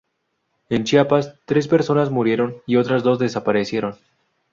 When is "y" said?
2.65-2.77